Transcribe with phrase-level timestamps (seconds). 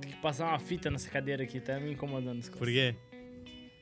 [0.00, 2.38] Tem que passar uma fita nessa cadeira aqui, tá me incomodando.
[2.38, 2.94] as Por quê?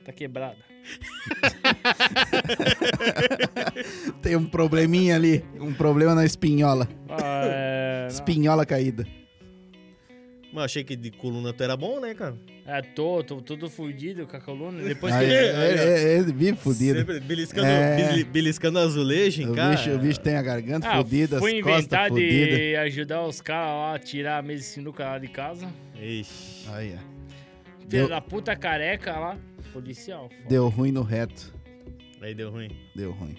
[0.03, 0.57] Tá quebrada.
[4.21, 5.45] Tem um probleminha ali.
[5.59, 6.89] Um problema na espinhola.
[7.07, 8.07] Ah, é.
[8.09, 9.07] Espinhola caída.
[10.53, 12.35] Mas achei que de coluna tu era bom, né, cara?
[12.63, 14.83] É, tô, tô tudo fudido com a coluna.
[14.83, 15.33] Depois Aí, que.
[15.33, 16.99] é, é, é, vive fudido.
[16.99, 18.23] Sempre beliscando, É.
[18.23, 19.75] beliscando azulejo O casa.
[19.77, 23.41] bicho, o bicho tem a garganta Ah, fodida, as fui costas inventar de ajudar os
[23.41, 25.67] caras lá a tirar a mesa de sinuca lá de casa.
[25.99, 26.69] Ixi.
[26.69, 27.13] Aí, ó.
[27.89, 29.37] Filho da puta careca lá.
[29.73, 30.29] Policial.
[30.29, 30.49] foda.
[30.49, 31.51] deu ruim no reto.
[32.21, 32.69] Aí deu ruim.
[32.95, 33.35] Deu ruim.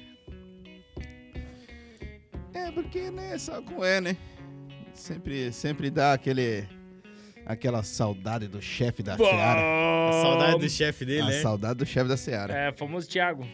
[2.52, 4.16] É, porque, né, sabe como é, né?
[4.92, 6.64] Sempre, sempre dá aquele...
[7.46, 9.60] Aquela saudade do chefe da Seara.
[10.08, 11.42] A saudade do chefe dele, A né?
[11.42, 12.54] saudade do chefe da Seara.
[12.54, 13.46] É, famoso Thiago.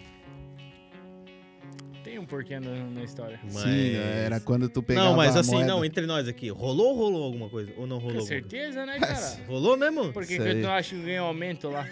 [2.04, 3.38] Tem um porquê na, na história.
[3.42, 5.66] Mas- Sim, era quando tu pegava Não, mas a assim, moeda.
[5.68, 6.48] não, entre nós aqui.
[6.50, 7.72] Rolou ou rolou alguma coisa?
[7.76, 8.18] Ou não rolou?
[8.20, 9.38] Com certeza, né, cara?
[9.46, 10.12] Rolou mesmo?
[10.12, 10.62] Por que, Isso que aí.
[10.62, 11.86] tu acha que ganha aumento lá?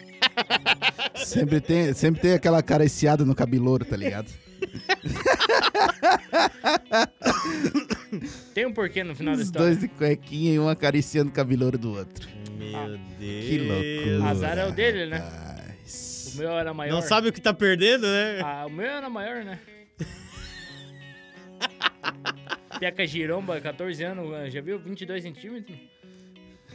[1.17, 4.29] Sempre tem, sempre tem aquela acariciada no cabelouro, tá ligado?
[8.55, 9.67] Tem um porquê no final da Os história.
[9.69, 12.29] dois de cuequinha e um acariciando o cabelouro do outro.
[12.59, 12.87] Meu Ah.
[13.19, 13.45] Deus.
[13.47, 14.31] Que loucura.
[14.31, 15.17] Azar é o dele, né?
[15.19, 16.33] rapaz.
[16.35, 16.95] O meu era maior.
[16.95, 18.41] Não sabe o que tá perdendo, né?
[18.43, 19.59] Ah, o meu era maior, né?
[22.79, 24.79] Peca giromba, 14 anos, já viu?
[24.79, 25.77] 22 centímetros?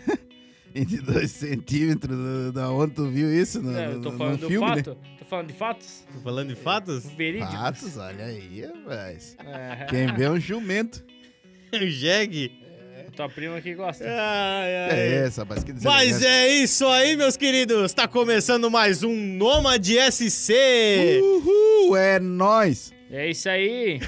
[0.74, 3.62] 22 centímetros, da onde tu viu isso?
[3.62, 4.76] No, É, eu tô falando no do filme, né?
[4.84, 4.98] fato.
[5.20, 7.06] Tô falando de fatos Tô falando de fatos?
[7.12, 7.54] verídicos.
[7.56, 9.38] Fatos, olha aí, rapaz.
[9.46, 11.04] É, Quem vê é um jumento.
[11.74, 12.64] O jegue.
[13.16, 14.04] Tua prima que gosta.
[14.06, 15.00] Ai, ai.
[15.00, 15.64] É essa, rapaz.
[15.64, 16.26] Que Mas deselegante.
[16.26, 17.94] é isso aí, meus queridos.
[17.94, 21.20] Tá começando mais um Nômade SC.
[21.22, 22.92] Uhul, é nóis.
[23.12, 24.00] É isso aí.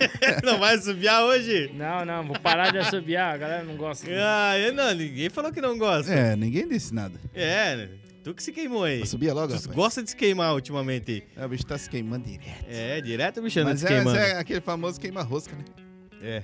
[0.44, 1.70] Não vai subiar hoje?
[1.74, 4.06] Não, não, vou parar de assobiar, a galera não gosta.
[4.10, 6.12] Ah, eu não, ninguém falou que não gosta.
[6.12, 7.18] É, ninguém disse nada.
[7.34, 7.88] É,
[8.22, 9.06] tu que se queimou aí.
[9.06, 9.74] Subia logo, Tu rapaz.
[9.74, 11.24] gosta de se queimar ultimamente.
[11.34, 12.66] É, o bicho tá se queimando direto.
[12.68, 14.18] É, direto o bicho anda Mas se é, queimando.
[14.18, 15.64] é aquele famoso queima-rosca, né?
[16.22, 16.42] É.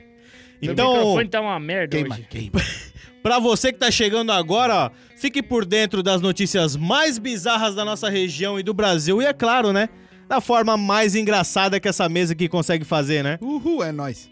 [0.63, 2.27] Então, microfone tá uma merda Queima, hoje.
[2.31, 2.61] queima.
[3.23, 7.85] Pra você que tá chegando agora, ó, fique por dentro das notícias mais bizarras da
[7.85, 9.23] nossa região e do Brasil.
[9.23, 9.89] E é claro, né?
[10.29, 13.39] Da forma mais engraçada que essa mesa aqui consegue fazer, né?
[13.41, 14.29] Uhul, é nóis.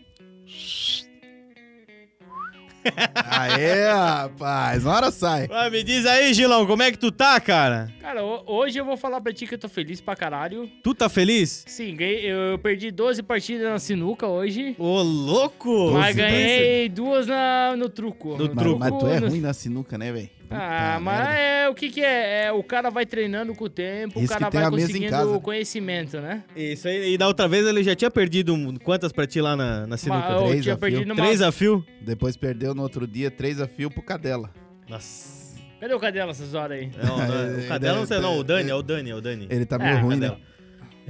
[3.14, 5.48] Aê, rapaz, uma hora sai.
[5.50, 7.92] Ah, me diz aí, Gilão, como é que tu tá, cara?
[8.00, 10.68] Cara, ho- hoje eu vou falar pra ti que eu tô feliz pra caralho.
[10.82, 11.64] Tu tá feliz?
[11.66, 14.74] Sim, ganhei, eu perdi 12 partidas na sinuca hoje.
[14.78, 15.90] Ô, louco!
[15.92, 18.36] Mas ganhei duas na, no truco.
[18.36, 18.78] No No Mas, truco.
[18.78, 20.30] mas tu é no- ruim na sinuca, né, velho?
[20.50, 22.46] Ah, mas é o que que é?
[22.46, 26.20] É, O cara vai treinando com o tempo, Isso o cara vai conseguindo o conhecimento,
[26.20, 26.42] né?
[26.56, 29.86] Isso aí, e da outra vez ele já tinha perdido quantas pra ti lá na,
[29.86, 30.28] na sinuca?
[30.28, 30.80] Mas três tinha a fio.
[30.80, 31.22] perdido numa...
[31.22, 31.84] Três a fio?
[32.00, 34.50] Depois perdeu no outro dia, três a fio pro Cadela.
[34.88, 35.38] Nossa.
[35.80, 36.90] Cadê o cadela essas horas aí?
[37.02, 37.24] Não, não,
[37.64, 39.46] o Cadela não sei não, o Dani, é o Dani, é o Dani.
[39.48, 40.28] Ele tá meio É, ruim, né?
[40.28, 40.50] Cadela.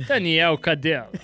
[0.07, 1.11] Daniel Cadela.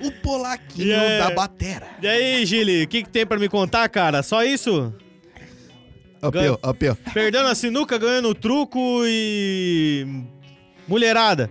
[0.00, 1.28] O polaquinho Yeah.
[1.28, 1.86] da batera.
[2.02, 4.22] E aí, Gili, o que, que tem pra me contar, cara?
[4.22, 4.94] Só isso?
[6.22, 6.96] Ó, Pio.
[7.14, 10.06] Perdendo a sinuca, ganhando o truco e.
[10.88, 11.50] Mulherada.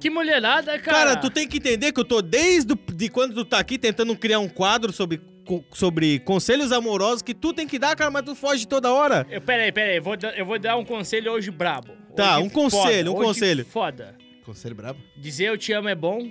[0.00, 0.96] Que mulherada, cara.
[0.98, 4.14] Cara, tu tem que entender que eu tô desde de quando tu tá aqui tentando
[4.16, 8.22] criar um quadro sobre, co- sobre conselhos amorosos que tu tem que dar, cara, mas
[8.22, 9.26] tu foge toda hora.
[9.30, 11.92] Eu, peraí, peraí, vou eu vou dar um conselho hoje brabo.
[12.14, 13.64] Tá, Hoje um conselho, um hoje conselho.
[13.66, 14.14] Foda.
[14.44, 15.00] Conselho brabo?
[15.16, 16.30] Dizer eu te amo é bom,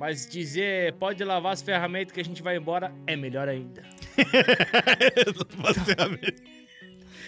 [0.00, 3.82] mas dizer pode lavar as ferramentas que a gente vai embora é melhor ainda.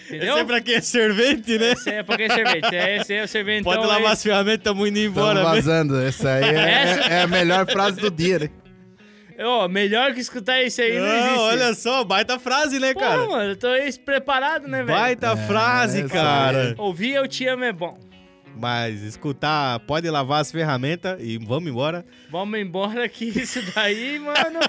[0.07, 0.33] Entendeu?
[0.35, 1.73] Esse é pra quem é servente, né?
[1.73, 2.75] Esse é pra quem é servente.
[2.75, 3.73] É, esse é o serventão.
[3.73, 4.13] Pode lavar aí.
[4.13, 5.45] as ferramentas, tamo indo Tamo embora, né?
[5.45, 6.01] vazando.
[6.01, 8.51] Essa aí é, Essa- é a melhor frase do dia, né?
[9.39, 11.39] Ô, melhor que escutar isso aí não, Não, existe.
[11.41, 13.27] olha só, baita frase, né, Pô, cara?
[13.27, 13.69] mano, eu tô
[14.05, 14.99] preparado, né, velho?
[14.99, 16.75] Baita É, frase, cara.
[16.79, 17.99] Ouvir eu te amo é bom.
[18.57, 22.05] Mas escutar, pode lavar as ferramentas e vamos embora.
[22.31, 24.61] Vamos embora que isso daí, mano.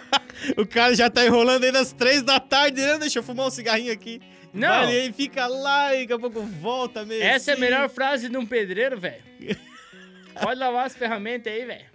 [0.57, 2.97] O cara já tá enrolando aí das três da tarde, né?
[2.97, 4.21] Deixa eu fumar um cigarrinho aqui.
[4.53, 4.67] Não.
[4.67, 7.23] Vai aí, fica lá e daqui a pouco volta mesmo.
[7.23, 9.23] Essa é a melhor frase de um pedreiro, velho.
[10.41, 11.85] Pode lavar as ferramentas aí, velho.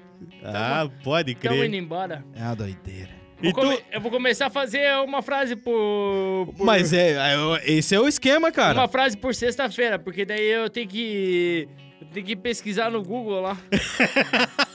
[0.42, 1.74] Ah, pode Tamo indo crer.
[1.74, 2.24] embora.
[2.34, 3.10] É uma doideira.
[3.40, 6.52] Vou E tu- come- Eu vou começar a fazer uma frase por.
[6.56, 8.74] por- Mas é, é, esse é o esquema, cara.
[8.78, 11.68] Uma frase por sexta-feira, porque daí eu tenho que.
[12.00, 13.56] Eu tenho que pesquisar no Google lá.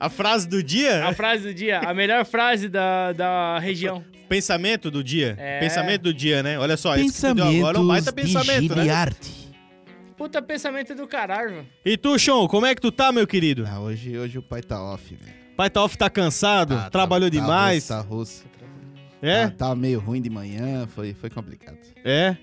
[0.00, 4.04] A frase do dia, A frase do dia, a melhor frase da, da região.
[4.28, 5.36] pensamento do dia.
[5.38, 5.60] É.
[5.60, 6.58] Pensamento do dia, né?
[6.58, 8.82] Olha só, isso que deu agora é um baita pensamento, né?
[8.82, 9.30] Giliarte.
[10.16, 11.64] Puta pensamento do caralho.
[11.84, 13.64] E tu, Sean, como é que tu tá, meu querido?
[13.68, 15.43] Ah, hoje, hoje o pai tá off, velho.
[15.56, 16.74] Pai tá off, tá cansado?
[16.74, 17.86] Tá- trabalhou tá- demais?
[17.86, 18.44] Tá russo.
[19.22, 19.46] É?
[19.48, 21.78] Tá, tava meio ruim de manhã, foi, foi complicado.
[22.04, 22.36] É.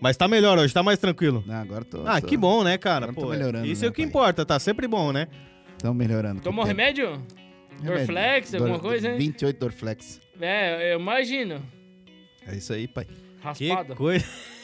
[0.00, 1.44] Mas tá melhor hoje, tá mais tranquilo.
[1.46, 2.06] Não, agora tô.
[2.06, 3.04] Ah, tô- que bom, né, cara?
[3.06, 4.08] Agora Pô, tô melhorando, isso né, é o que pai?
[4.08, 5.28] importa, tá sempre bom, né?
[5.78, 6.40] Tão melhorando.
[6.40, 6.76] Tomou o tempo.
[6.78, 7.22] remédio?
[7.82, 9.18] Dorflex, Dor- alguma coisa, hein?
[9.18, 10.20] 28 Dorflex.
[10.40, 11.62] É, eu imagino.
[12.46, 13.06] É isso aí, pai.
[13.54, 13.94] Que Raspado.
[13.94, 14.24] coisa.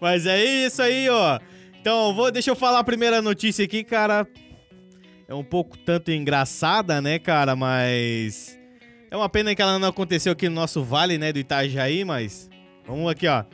[0.00, 1.38] Mas é isso aí, ó.
[1.80, 4.26] Então, vou, deixa eu falar a primeira notícia aqui, cara.
[5.28, 7.56] É um pouco tanto engraçada, né, cara?
[7.56, 8.58] Mas.
[9.10, 12.48] É uma pena que ela não aconteceu aqui no nosso vale, né, do Itajaí, mas.
[12.86, 13.44] Vamos aqui, ó.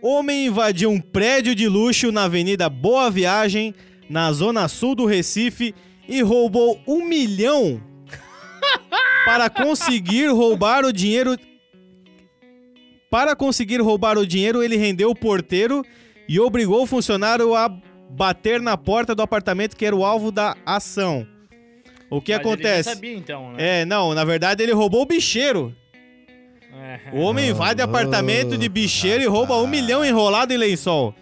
[0.00, 3.74] Homem invadiu um prédio de luxo na Avenida Boa Viagem,
[4.08, 5.74] na zona sul do Recife,
[6.08, 7.80] e roubou um milhão
[9.24, 11.36] para conseguir roubar o dinheiro
[13.12, 15.84] para conseguir roubar o dinheiro, ele rendeu o porteiro
[16.26, 17.68] e obrigou o funcionário a
[18.12, 21.26] bater na porta do apartamento que era o alvo da ação.
[22.10, 22.88] O que Mas Ele acontece?
[22.90, 23.80] já sabia, então, né?
[23.80, 25.74] É, não, na verdade ele roubou o bicheiro.
[26.74, 27.00] É.
[27.12, 31.14] O homem invade Oh, apartamento de bicheiro e rouba um milhão enrolado em lençol.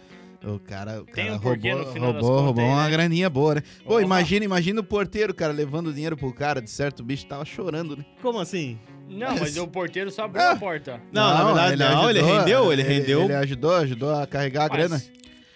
[0.43, 2.91] O cara, o Tem cara um roubou, no final das roubou, roubou aí, uma né?
[2.91, 3.63] graninha boa, né?
[3.85, 7.45] Pô, imagina, imagina o porteiro, cara, levando dinheiro pro cara, de certo, o bicho tava
[7.45, 8.05] chorando, né?
[8.23, 8.79] Como assim?
[9.09, 10.53] Não, mas o porteiro só abriu Ah.
[10.53, 11.01] a porta.
[11.13, 13.23] Não, na verdade não, ele rendeu, ele rendeu.
[13.25, 15.03] Ele ajudou, ajudou a carregar a Mas grana.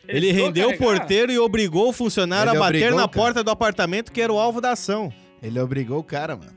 [0.08, 3.12] Ele rendeu o porteiro e obrigou o funcionário Ele a bater obrigou, na cara.
[3.12, 5.12] porta do apartamento que era o alvo da ação.
[5.42, 6.52] Ele obrigou o cara, mano.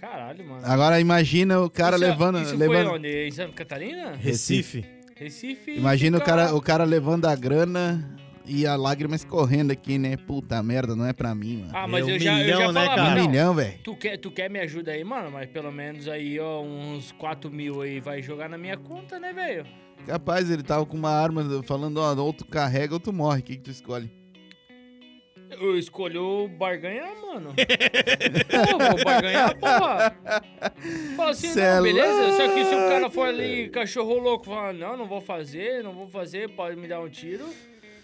[0.00, 0.62] Caralho, mano.
[0.66, 2.40] Agora imagina o cara Isso- levando.
[2.42, 2.88] Isso levando...
[2.88, 3.26] foi onde?
[3.26, 4.12] Em Santa Catarina?
[4.16, 4.84] Recife.
[5.16, 5.72] Recife.
[5.76, 10.16] Imagina o cara, o cara levando a grana e a lágrima escorrendo aqui, né?
[10.16, 11.70] Puta merda, não é pra mim, mano.
[11.72, 13.02] Ah, mas É um eu já, eu milhão, já né, falava, cara?
[13.02, 13.74] um não, milhão, velho.
[13.84, 15.30] Tu quer, tu quer me ajuda aí, mano?
[15.30, 19.32] Mas pelo menos aí, ó, uns 4 mil aí vai jogar na minha conta, né,
[19.32, 19.64] velho?
[20.06, 23.40] Capaz, ele tava com uma arma falando, ó, ou tu carrega ou tu morre.
[23.40, 24.10] O que, que tu escolhe?
[25.50, 27.54] Eu escolhi o barganhar, mano.
[28.50, 30.16] porra, vou barganhar, porra.
[31.16, 32.20] Fala assim, Cê é não, beleza?
[32.22, 35.84] louco, Só que se o cara for ali, cachorro louco, fala, não, não vou fazer,
[35.84, 37.46] não vou fazer, pode me dar um tiro.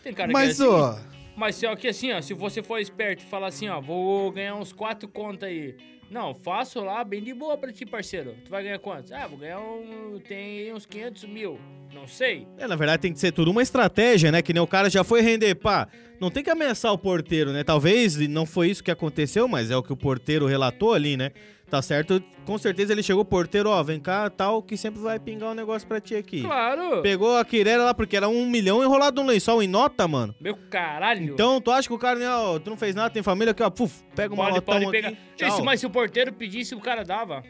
[0.05, 0.75] Tem cara Mas, que é assim.
[0.75, 0.99] ó,
[1.37, 4.55] Mas só que assim, ó, se você for esperto e falar assim, ó, vou ganhar
[4.55, 5.75] uns quatro contas aí.
[6.11, 8.35] Não, faço lá bem de boa pra ti, parceiro.
[8.45, 9.13] Tu vai ganhar quantos?
[9.13, 10.19] Ah, vou ganhar um.
[10.27, 11.59] Tem uns 500 mil.
[11.93, 12.47] Não sei.
[12.59, 14.43] É, na verdade tem que ser tudo uma estratégia, né?
[14.43, 15.89] Que nem o cara já foi render, pá.
[16.21, 17.63] Não tem que ameaçar o porteiro, né?
[17.63, 21.31] Talvez não foi isso que aconteceu, mas é o que o porteiro relatou ali, né?
[21.71, 22.23] Tá certo?
[22.47, 25.87] Com certeza ele chegou, porteiro, ó, vem cá, tal, que sempre vai pingar um negócio
[25.87, 26.41] pra ti aqui.
[26.41, 27.03] Claro.
[27.03, 30.35] Pegou a quirera lá, porque era um milhão enrolado num lençol em nota, mano.
[30.41, 31.35] Meu caralho.
[31.35, 33.63] Então, tu acha que o cara, né, ó, tu não fez nada, tem família aqui,
[33.63, 35.13] ó, puf, pega uma pode, pode pegar.
[35.39, 37.43] Isso, mas se o porteiro pedisse, o cara dava.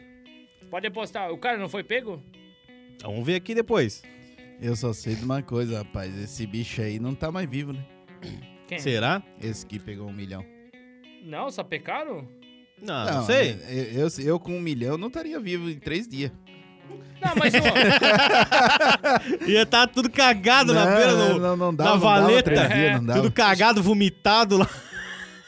[0.69, 1.31] Pode apostar.
[1.31, 2.21] O cara não foi pego?
[3.01, 4.03] Vamos ver aqui depois.
[4.61, 6.17] Eu só sei de uma coisa, rapaz.
[6.21, 7.83] Esse bicho aí não tá mais vivo, né?
[8.67, 8.79] Quem?
[8.79, 9.23] Será?
[9.41, 10.45] Esse que pegou um milhão.
[11.23, 12.27] Não, só pecaram?
[12.81, 13.59] Não, não, sei.
[13.67, 16.31] Eu, eu, eu com um milhão não estaria vivo em três dias.
[17.21, 17.59] Não, mas ó,
[19.45, 21.39] Ia tá tudo cagado na Não, beira não, do...
[21.39, 22.51] não, não dá, na não valeta.
[22.51, 23.21] dias, não dava.
[23.21, 24.69] Tudo cagado, vomitado lá.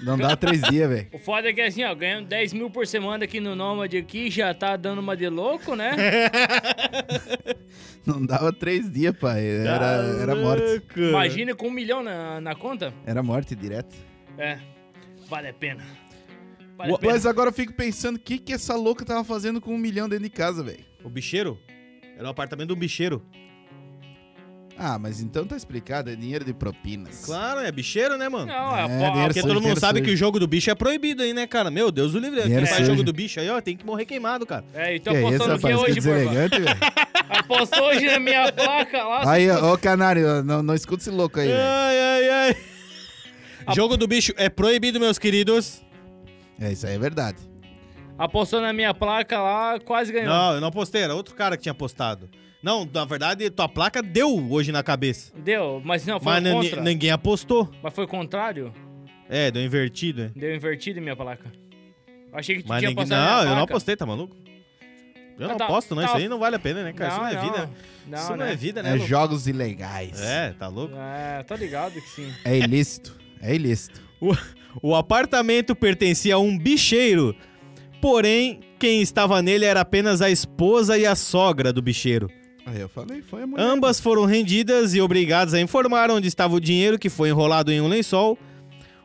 [0.02, 1.08] Não dá três dias, velho.
[1.14, 4.30] o foda é que assim, ó, ganhando 10 mil por semana aqui no Nômade aqui,
[4.30, 5.92] já tá dando uma de louco, né?
[8.06, 9.46] Não dava três dias, pai.
[9.46, 9.86] Era,
[10.22, 10.82] era morte.
[10.96, 12.94] Imagina com um milhão na, na conta.
[13.06, 13.96] Era morte direto.
[14.38, 14.58] É,
[15.30, 15.84] vale a pena.
[16.78, 17.14] Vale a pena.
[17.14, 20.10] Mas agora eu fico pensando, o que, que essa louca tava fazendo com um milhão
[20.10, 20.84] dentro de casa, velho?
[21.04, 21.60] O bicheiro?
[22.18, 23.22] Era o apartamento do bicheiro.
[24.78, 27.24] Ah, mas então tá explicado, é dinheiro de propinas.
[27.26, 28.48] Claro, é bicheiro, né, mano?
[28.48, 30.10] Não, é, É, Porque sujo, todo mundo sabe sujo.
[30.10, 31.70] que o jogo do bicho é proibido aí, né, cara?
[31.70, 32.38] Meu Deus, o livre.
[32.38, 34.66] Quem Dinheiro faz jogo do bicho aí, ó, tem que morrer queimado, cara.
[34.74, 35.86] É, então Que é apostando isso, o que rapaz?
[35.86, 36.68] Que hoje, velho.
[37.30, 39.22] Apostou hoje na minha placa lá.
[39.32, 41.60] Aí, ó, ô canário, não, não escuta esse louco aí, velho.
[41.62, 42.58] Ai, ai, ai.
[43.68, 45.82] A- Jogo do bicho é proibido, meus queridos.
[46.60, 47.38] É, isso aí é verdade.
[48.18, 50.28] Apostou na minha placa lá, quase ganhou.
[50.30, 52.30] Não, eu não apostei, era outro cara que tinha apostado.
[52.64, 55.32] Não, na verdade, tua placa deu hoje na cabeça.
[55.38, 56.82] Deu, mas não, foi Mas o contra.
[56.82, 57.70] ninguém apostou.
[57.82, 58.72] Mas foi o contrário?
[59.28, 60.32] É, deu invertido, é.
[60.36, 61.52] Deu invertido em minha placa.
[62.34, 63.04] Achei que tu Mas tinha ninguém...
[63.04, 63.74] apostado Não, minha eu não placa.
[63.74, 64.36] apostei, tá maluco?
[65.40, 66.04] Eu não tá- aposto, não.
[66.04, 67.12] tá- Isso aí não vale a pena, né, cara?
[67.12, 67.70] Isso não é vida.
[68.08, 68.52] Não, Isso não né?
[68.52, 68.96] é vida, né?
[68.96, 70.22] É jogos ilegais.
[70.22, 70.94] É, tá louco?
[70.96, 72.32] É, tá ligado que sim.
[72.46, 73.18] É ilícito.
[73.42, 74.00] É ilícito.
[74.84, 77.36] O apartamento pertencia a um bicheiro,
[78.00, 82.30] porém, quem estava nele era apenas a esposa e a sogra do bicheiro.
[82.66, 83.64] Aí eu falei, foi a mulher.
[83.64, 87.82] Ambas foram rendidas e obrigadas a informar onde estava o dinheiro que foi enrolado em
[87.82, 88.38] um lençol.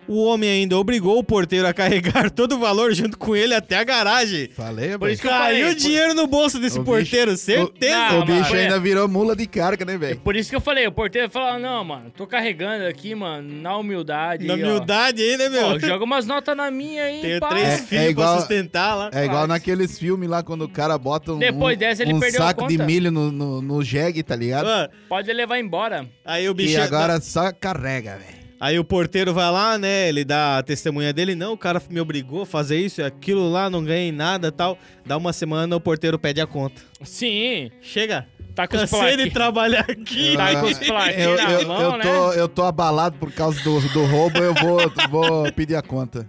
[0.09, 3.77] O homem ainda obrigou o porteiro a carregar todo o valor junto com ele até
[3.79, 4.49] a garagem.
[4.55, 7.43] Falei, Por isso que eu Caiu falei, o dinheiro no bolso desse O porteiro, bicho-
[7.45, 7.97] certeza.
[8.13, 10.17] Não, O bicho mano, ainda virou mula de carga, né, velho?
[10.21, 13.77] Por isso que eu falei, o porteiro falou, não, mano, tô carregando aqui, mano, na
[13.77, 14.47] humildade.
[14.47, 14.67] Na aí, ó.
[14.67, 15.67] humildade aí, né, meu?
[15.67, 17.49] Ó, joga umas notas na minha aí, Tenho pá.
[17.49, 19.11] três É- filhos é igual- pra sustentar lá.
[19.13, 22.21] É igual naqueles filmes lá quando o cara bota um, Depois um- dessa, ele um
[22.21, 22.87] perdeu a saco de conta.
[22.87, 24.67] milho no, no, no jegue, tá ligado?
[24.69, 26.07] Ah, Pode levar embora.
[26.25, 26.81] Aí o E bicho.
[26.81, 28.46] agora só carrega, velho.
[28.59, 30.09] Aí o porteiro vai lá, né?
[30.09, 31.35] Ele dá a testemunha dele.
[31.35, 34.79] Não, o cara me obrigou a fazer isso e aquilo lá, não ganhei nada tal.
[35.05, 36.81] Dá uma semana, o porteiro pede a conta.
[37.03, 38.27] Sim, Chega.
[38.55, 39.33] tá com os Cansei de plaques.
[39.35, 40.37] trabalhar aqui.
[40.37, 40.95] Tá com os Eu,
[41.37, 42.03] na eu, mão, eu, né?
[42.03, 44.79] tô, eu tô abalado por causa do, do roubo, eu vou,
[45.11, 46.27] vou pedir a conta.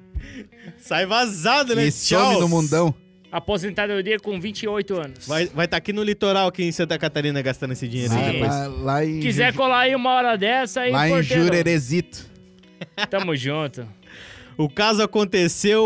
[0.77, 1.86] Sai vazado, né?
[1.86, 2.93] E some no mundão.
[3.31, 5.27] Aposentadoria com 28 anos.
[5.27, 8.25] Vai estar vai tá aqui no litoral, aqui em Santa Catarina, gastando esse dinheiro aí
[8.25, 8.31] Sim.
[8.34, 8.50] depois.
[8.51, 11.43] Lá, lá em, Quiser Ju- colar aí uma hora dessa aí, lá em porteiro.
[11.43, 12.25] Jurerezito.
[13.10, 13.88] Tamo junto.
[14.57, 15.84] O caso aconteceu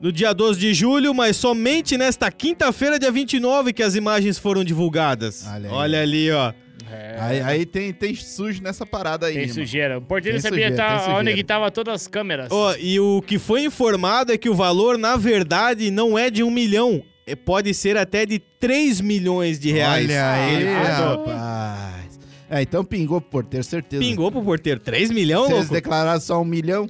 [0.00, 4.62] no dia 12 de julho, mas somente nesta quinta-feira, dia 29, que as imagens foram
[4.64, 5.44] divulgadas.
[5.70, 6.02] Olha aí.
[6.02, 6.52] ali, ó.
[6.92, 9.34] É, Aí, aí tem, tem sujo nessa parada aí.
[9.34, 9.54] tem mano.
[9.54, 9.98] sujeira.
[9.98, 12.48] O porteiro Tem sabia sujeira, tá, tem onde que tava todas as câmeras.
[12.50, 16.42] Ó, e o que foi informado é que o valor, na verdade, não é de
[16.42, 17.02] um milhão.
[17.26, 20.04] É, pode ser até de 3 milhões de reais.
[20.06, 21.26] Olha aí, Ele falou.
[21.26, 22.20] rapaz.
[22.50, 24.02] É, então pingou pro porteiro, certeza.
[24.02, 24.80] Pingou pro porteiro.
[24.80, 25.74] 3 milhões, Se eles louco?
[25.74, 26.88] declararam só um milhão,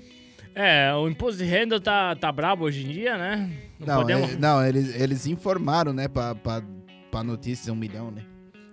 [0.55, 3.51] É, o imposto de renda tá, tá brabo hoje em dia, né?
[3.79, 4.33] Não, não, podemos...
[4.33, 6.63] é- não eles, eles informaram, né, pra, pra,
[7.11, 8.23] pra notícia um milhão, né?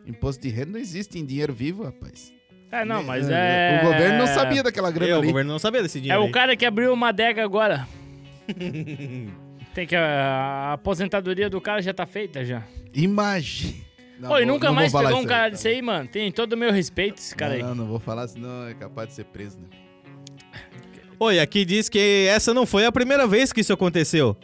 [0.07, 2.33] Imposto de renda não existe em dinheiro vivo, rapaz.
[2.71, 3.79] É, não, mas é...
[3.81, 5.27] O governo não sabia daquela grana É, o ali.
[5.27, 6.31] governo não sabia desse É dinheiro o aí.
[6.31, 7.87] cara que abriu uma adega agora.
[9.73, 9.95] Tem que...
[9.95, 12.63] A aposentadoria do cara já tá feita já.
[12.93, 13.85] Imagina.
[14.19, 16.07] Não, Oi, vou- nunca mais pegou um cara tá desse aí, mano.
[16.07, 17.61] Tem todo o meu respeito esse cara aí.
[17.61, 19.67] Não, não, não vou falar, senão é capaz de ser preso, né?
[21.19, 24.35] Oi, aqui diz que essa não foi a primeira vez que isso aconteceu.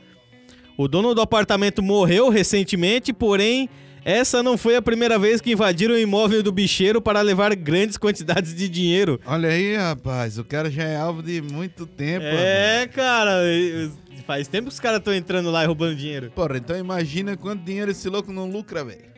[0.77, 3.69] O dono do apartamento morreu recentemente, porém,
[4.05, 7.97] essa não foi a primeira vez que invadiram o imóvel do bicheiro para levar grandes
[7.97, 9.19] quantidades de dinheiro.
[9.25, 12.25] Olha aí, rapaz, o cara já é alvo de muito tempo.
[12.25, 13.31] É, cara,
[14.25, 16.31] faz tempo que os caras estão entrando lá e roubando dinheiro.
[16.31, 19.13] Porra, então imagina quanto dinheiro esse louco não lucra, velho.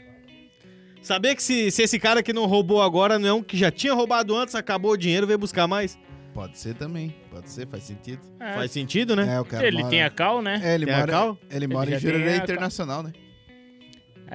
[1.01, 3.70] Sabia que se, se esse cara que não roubou agora não é um que já
[3.70, 5.98] tinha roubado antes, acabou o dinheiro, veio buscar mais?
[6.34, 8.20] Pode ser também, pode ser, faz sentido.
[8.39, 9.36] É, Faz sentido, né?
[9.36, 9.89] É, o cara ele mora...
[9.89, 10.60] tem a cal, né?
[10.63, 11.38] É, ele Tem a mora, cal?
[11.50, 12.44] ele mora Ele em já tem Jurerê a cal.
[12.44, 13.13] Internacional, né?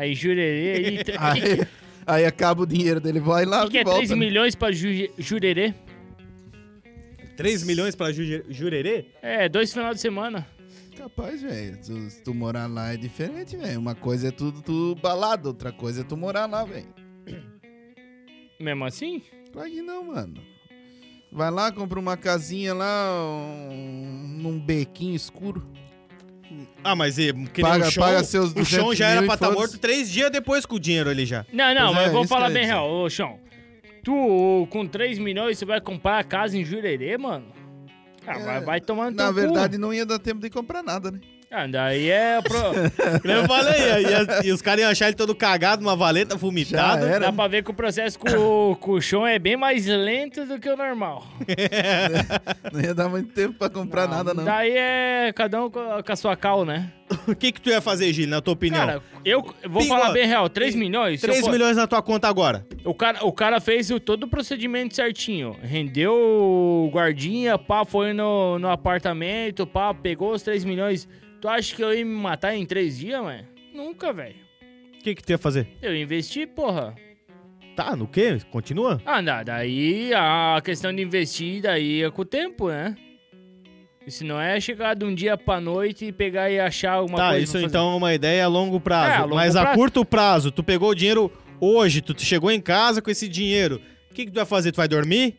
[0.00, 0.98] Aí jurerê aí.
[2.06, 3.98] O Aí, aí acaba o dinheiro dele, vai lá que, que é e volta.
[3.98, 4.16] 3 né?
[4.16, 4.88] milhões pra ju
[5.18, 5.74] jurerê?
[7.36, 9.06] 3 milhões pra ju jurerê?
[9.22, 10.46] É, dois final de semana.
[10.96, 11.78] Capaz, velho.
[11.82, 13.78] Se se tu morar lá é diferente, velho.
[13.78, 16.88] Uma coisa é tu, tu balado, outra coisa é tu morar lá, velho.
[18.58, 19.22] Mesmo assim?
[19.52, 20.34] Claro que não, mano.
[21.32, 23.14] Vai lá, compra uma casinha lá,
[23.70, 25.66] um- num bequinho escuro.
[26.84, 29.34] Ah, mas e, que Paga- o chão, paga seus o chão 200 já era pra
[29.34, 29.58] estar foda-se.
[29.58, 31.44] morto três dias depois com o dinheiro ali já.
[31.52, 32.90] Não, não, Pois mas é, eu vou falar bem ia real.
[32.90, 33.38] Ô, Chão,
[34.02, 37.46] tu com 3 milhões você vai comprar a casa em Jurerê, mano?
[38.26, 39.40] Ah, É, vai, vai tomando Na teu cu.
[39.40, 41.20] verdade, não ia dar tempo de comprar nada, né?
[41.52, 42.40] Ah, daí é...
[42.42, 42.58] Pro...
[43.28, 43.80] Eu falei,
[44.42, 47.02] e, e os caras iam achar ele todo cagado, uma valeta vomitada.
[47.02, 47.26] Já era.
[47.26, 48.30] Dá pra ver que o processo com,
[48.70, 51.26] o- com o chão é bem mais lento do que o normal.
[52.72, 54.44] Não ia dar muito tempo pra comprar nada, não.
[54.44, 55.80] Daí é cada um com
[56.12, 56.92] a sua cal, né?
[57.26, 58.86] O que que tu ia fazer, Gil, na tua opinião?
[58.86, 61.20] Cara, eu vou falar bem real, 3 milhões...
[61.20, 62.64] se eu 3 for- milhões na tua conta agora.
[62.84, 65.56] O cara, o cara fez o, todo o procedimento certinho.
[65.62, 71.08] Rendeu o guardinha, pá, foi no, no apartamento, pá, pegou os 3 milhões.
[71.40, 73.46] Tu acha que eu ia me matar em 3 dias, mano?
[73.74, 74.36] Nunca, velho.
[74.94, 75.66] O que que tu ia fazer?
[75.80, 76.94] Eu investi, porra.
[77.74, 78.36] Tá, no quê?
[78.50, 79.00] Continua?
[79.06, 82.94] Ah, não, daí a questão de investir daí é com o tempo, né?
[84.10, 87.28] Isso não é chegar de um dia pra noite e pegar e achar alguma tá,
[87.28, 87.44] coisa.
[87.44, 87.70] isso pra fazer.
[87.70, 89.12] então é uma ideia a longo prazo.
[89.12, 89.78] É, a longo Mas a prazo.
[89.78, 93.80] curto prazo, tu pegou o dinheiro hoje, tu chegou em casa com esse dinheiro.
[94.10, 94.72] O que que tu vai fazer?
[94.72, 95.36] Tu vai dormir?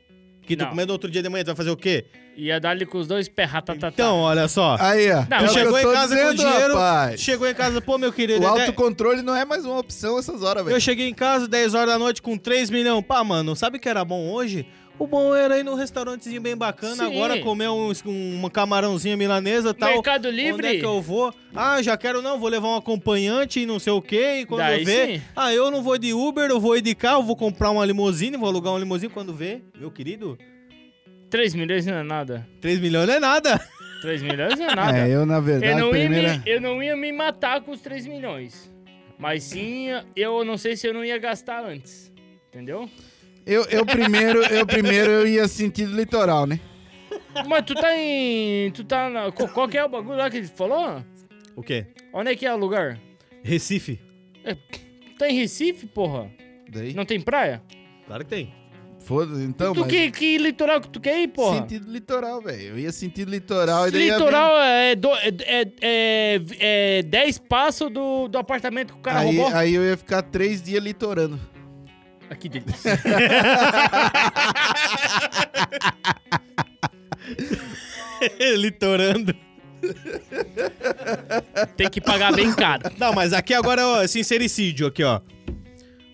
[0.48, 0.70] Que tu Não.
[0.70, 2.06] comendo outro dia de manhã, tu vai fazer o quê?
[2.38, 3.90] Ia dar-lhe com os dois pé, ratatatá.
[3.94, 4.78] Então, olha só.
[4.80, 5.26] Aí, ó.
[5.30, 7.22] Não, tu chegou em casa com dizendo, dinheiro, rapaz.
[7.22, 8.42] Chegou em casa, pô, meu querido.
[8.42, 10.76] O é autocontrole não é mais uma opção essas horas, velho.
[10.76, 13.04] Eu cheguei em casa 10 horas da noite com 3 milhões.
[13.06, 14.66] Pá, mano, sabe o que era bom hoje?
[15.02, 17.18] O bom era ir num restaurantezinho bem bacana, Sim.
[17.18, 19.94] agora comer um, um camarãozinho milanesa e tal.
[19.94, 20.54] Mercado Livre.
[20.54, 21.34] Onde é que eu vou?
[21.56, 24.42] Ah, já quero não, vou levar um acompanhante e não sei o quê.
[24.42, 25.22] E quando Daí eu ver, sim.
[25.36, 28.38] ah, eu não vou de Uber, eu vou ir de carro, vou comprar uma limusine,
[28.38, 29.64] vou alugar uma limusine quando vê.
[29.76, 30.38] Meu querido,
[31.32, 32.48] 3 milhões não é nada.
[32.62, 33.60] 3 milhões não é nada.
[34.04, 34.98] 3 milhões não é nada.
[35.00, 36.38] É, eu, na verdade, Eu não, ia primeira...
[36.38, 38.72] me, eu não ia me matar com os 3 milhões.
[39.18, 42.12] Mas sim, eu não sei se eu não ia gastar antes.
[42.50, 42.88] Entendeu?
[43.46, 46.60] Eu, eu primeiro, eu primeiro eu ia sentido litoral, né?
[47.48, 48.72] Mas tu tá em.
[48.72, 49.32] Tu tá na.
[49.32, 51.04] Qual, que é o bagulho lá que ele falou?
[51.56, 51.88] O quê?
[52.14, 53.00] Onde é que é o lugar?
[53.44, 54.00] Recife.
[54.44, 56.30] Tu tá em Recife, porra?
[56.70, 56.94] Daí.
[56.94, 57.62] Não tem praia?
[58.06, 58.54] Claro que tem.
[59.00, 59.90] Foda-se, então, tu mas...
[59.90, 61.62] que, que litoral que tu quer ir, porra?
[61.62, 62.62] Sentido litoral, velho.
[62.62, 67.38] Eu ia sentido litoral e daí ia Litoral é, do, é, é, é, é 10
[67.40, 69.58] passos do, do apartamento que o cara Aí, roubou.
[69.58, 71.40] aí eu ia ficar três dias litorando.
[72.32, 72.98] Aqui delícia.
[78.58, 79.36] Litorando.
[81.76, 82.84] Tem que pagar bem caro.
[82.98, 85.20] Não, mas aqui agora é sincericídio aqui, ó.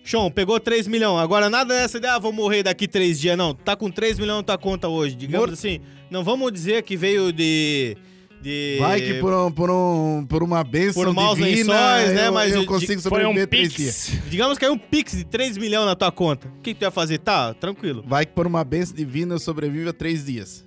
[0.02, 1.22] Sean, pegou 3 milhões.
[1.22, 3.36] Agora nada dessa ideia, ah, vou morrer daqui 3 dias.
[3.36, 5.14] Não, tá com 3 milhões na tua conta hoje.
[5.14, 7.94] Digamos Mor- assim, não vamos dizer que veio de...
[8.42, 8.76] de...
[8.80, 12.32] Vai que por, um, por, um, por uma benção Por maus divina, lençóis, né, eu,
[12.32, 14.10] mas eu de- consigo Foi um sobreviver três dias.
[14.10, 14.30] pix.
[14.30, 16.48] Digamos que é um pix de 3 milhões na tua conta.
[16.48, 17.18] O que, que tu ia fazer?
[17.18, 18.04] Tá, tranquilo.
[18.06, 20.64] Vai que por uma benção divina eu sobrevivo a três dias.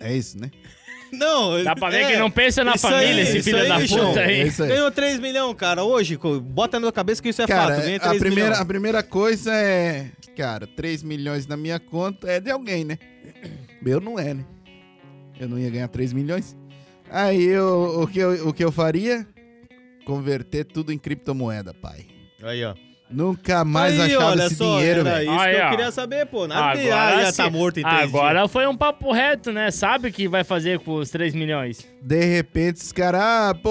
[0.00, 0.50] É isso, né?
[1.10, 3.82] Não, Dá pra ver é, que não pensa na família, aí, esse filho aí, da
[3.86, 4.08] João.
[4.08, 4.46] puta É aí.
[4.48, 4.68] isso aí.
[4.68, 5.82] Ganhou 3 milhões, cara.
[5.82, 7.84] Hoje, bota na tua cabeça que isso é Cara, fato.
[7.86, 8.60] Ganha a 3 primeira, milhões.
[8.60, 10.10] a primeira coisa é...
[10.36, 12.98] Cara, 3 milhões na minha conta é de alguém, né?
[13.80, 14.44] Meu não é, né?
[15.40, 16.54] Eu não ia ganhar 3 milhões.
[17.10, 19.26] Aí eu, o, que eu, o que eu faria?
[20.04, 22.06] Converter tudo em criptomoeda, pai.
[22.42, 22.74] Aí, ó.
[23.10, 25.30] Nunca mais Aí, achava olha esse só, dinheiro, velho.
[25.30, 25.70] isso Aí, que eu ó.
[25.70, 26.46] queria saber, pô.
[26.46, 27.36] Nada de ah, Agora ia sim.
[27.42, 29.70] tá morto em 3 Agora foi um papo reto, né?
[29.70, 31.88] Sabe o que vai fazer com os 3 milhões.
[32.02, 33.70] De repente, os caras, ah, pô,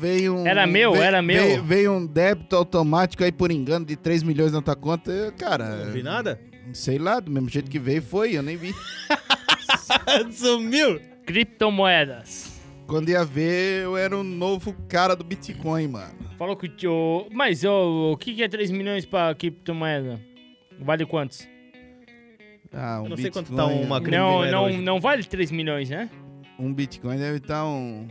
[0.00, 0.46] veio um.
[0.46, 1.42] Era meu, veio- era meu.
[1.44, 5.12] Veio, veio um débito automático aí por engano de 3 milhões na tua conta.
[5.12, 5.86] Eu, Cara, dias.
[5.86, 6.40] Não vi nada?
[6.72, 8.74] sei lá, do mesmo jeito que veio foi, eu nem vi.
[10.32, 11.00] Sumiu.
[11.26, 12.60] Criptomoedas.
[12.86, 16.14] Quando ia ver, eu era o novo cara do Bitcoin, mano.
[16.38, 17.26] Falou que o tio...
[17.32, 20.20] Mas ô, o que que é 3 milhões pra criptomoeda?
[20.78, 21.48] Vale quantos?
[22.72, 24.78] Ah, um Eu não sei Bitcoin, quanto tá uma Não, criptomoeda não, hoje.
[24.82, 26.10] não vale 3 milhões, né?
[26.58, 28.06] Um Bitcoin deve estar um,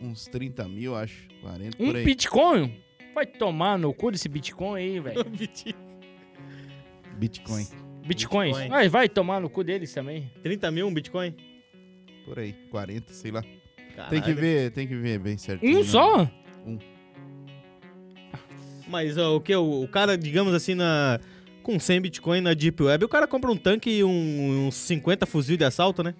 [0.00, 1.26] uns 30 mil, acho.
[1.42, 2.04] 40 Um por aí.
[2.04, 2.74] Bitcoin?
[3.14, 5.24] Vai tomar no cu desse Bitcoin aí, velho.
[5.24, 5.74] Bitcoin,
[7.18, 7.70] Bitcoins?
[8.06, 8.68] Bitcoin.
[8.68, 10.30] Vai, vai tomar no cu deles também.
[10.42, 11.34] 30 mil um Bitcoin?
[12.26, 12.52] Por aí.
[12.70, 13.42] 40, sei lá.
[13.94, 14.10] Caralho.
[14.10, 15.76] Tem que ver, tem que ver bem certinho.
[15.78, 15.84] Um né?
[15.86, 16.30] só?
[18.88, 19.54] Mas ó, o que?
[19.54, 21.18] O, o cara, digamos assim, na
[21.62, 25.26] com 100 Bitcoin na Deep Web, o cara compra um tanque e um, uns 50
[25.26, 26.14] fuzil de assalto, né?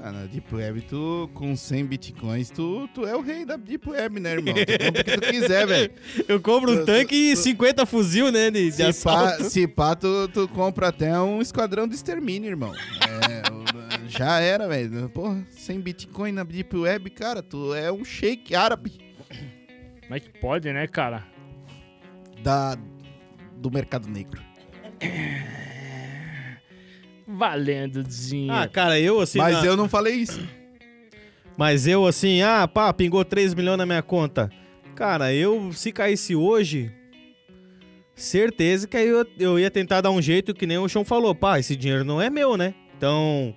[0.00, 3.90] Ah, na Deep Web, tu com 100 bitcoins, tu, tu é o rei da Deep
[3.90, 4.54] Web, né, irmão?
[4.54, 5.90] Tu compra o que tu quiser, velho.
[6.28, 9.50] Eu compro um Tu- tanque e tu- 50 fuzil, né, de, de Se pá, assalto.
[9.50, 12.72] se pá tu, tu compra até um esquadrão de extermínio, irmão.
[12.74, 13.42] É,
[14.08, 15.08] já era, velho.
[15.10, 18.92] Porra, 100 bitcoin na Deep Web, cara, tu é um shake árabe
[20.02, 21.24] Como é que pode, né, cara?
[22.42, 22.76] da,
[23.56, 24.40] do mercado negro.
[27.26, 28.54] Valendo dinheiro.
[28.54, 29.38] Ah, cara, eu assim...
[29.38, 30.40] Mas na- eu não falei isso.
[31.56, 34.48] Mas eu assim, ah, pá, pingou 3 milhões na minha conta.
[34.94, 36.90] Cara, eu, se caísse hoje,
[38.14, 41.34] certeza que aí eu, eu ia tentar dar um jeito que nem o Chão falou.
[41.34, 42.74] Pá, esse dinheiro não é meu, né?
[42.96, 43.54] Então,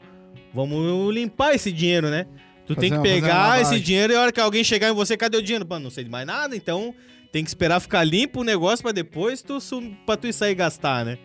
[0.53, 2.25] vamos limpar esse dinheiro, né?
[2.65, 5.17] Tu Fazer tem que pegar esse dinheiro e a hora que alguém chegar em você,
[5.17, 5.65] cadê o dinheiro?
[5.67, 6.93] Mano, não sei de mais nada, então
[7.31, 9.57] tem que esperar ficar limpo o negócio pra depois tu,
[10.05, 11.17] pra tu sair e gastar, né?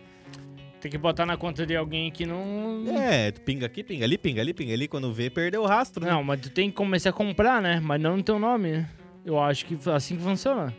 [0.79, 2.83] Tem que botar na conta de alguém que não.
[2.95, 4.87] É, tu pinga aqui, pinga ali, pinga ali, pinga ali.
[4.87, 6.11] Quando vê, perdeu o rastro, né?
[6.11, 7.79] Não, mas tu tem que começar a comprar, né?
[7.83, 8.89] Mas não no teu nome, né?
[9.25, 10.73] Eu acho que assim que funciona.